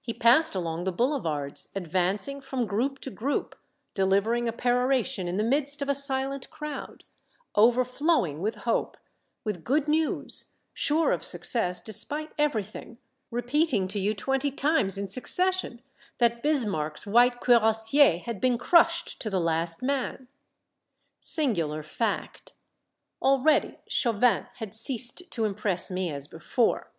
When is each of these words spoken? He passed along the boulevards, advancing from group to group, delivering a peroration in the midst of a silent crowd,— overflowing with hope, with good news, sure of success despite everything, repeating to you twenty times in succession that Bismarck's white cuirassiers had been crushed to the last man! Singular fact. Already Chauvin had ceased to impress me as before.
He 0.00 0.14
passed 0.14 0.54
along 0.54 0.84
the 0.84 0.92
boulevards, 0.92 1.70
advancing 1.74 2.40
from 2.40 2.68
group 2.68 3.00
to 3.00 3.10
group, 3.10 3.56
delivering 3.94 4.46
a 4.46 4.52
peroration 4.52 5.26
in 5.26 5.38
the 5.38 5.42
midst 5.42 5.82
of 5.82 5.88
a 5.88 5.92
silent 5.96 6.48
crowd,— 6.50 7.02
overflowing 7.56 8.40
with 8.40 8.58
hope, 8.62 8.96
with 9.42 9.64
good 9.64 9.88
news, 9.88 10.52
sure 10.72 11.10
of 11.10 11.24
success 11.24 11.80
despite 11.80 12.30
everything, 12.38 12.98
repeating 13.32 13.88
to 13.88 13.98
you 13.98 14.14
twenty 14.14 14.52
times 14.52 14.96
in 14.96 15.08
succession 15.08 15.82
that 16.18 16.44
Bismarck's 16.44 17.04
white 17.04 17.40
cuirassiers 17.40 18.22
had 18.22 18.40
been 18.40 18.58
crushed 18.58 19.20
to 19.20 19.28
the 19.28 19.40
last 19.40 19.82
man! 19.82 20.28
Singular 21.20 21.82
fact. 21.82 22.52
Already 23.20 23.80
Chauvin 23.88 24.46
had 24.58 24.76
ceased 24.76 25.28
to 25.32 25.44
impress 25.44 25.90
me 25.90 26.12
as 26.12 26.28
before. 26.28 26.92